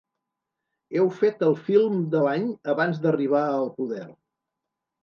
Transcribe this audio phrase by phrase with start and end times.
[0.95, 4.07] Heu fet el film de l’any abans d’arribar al poder.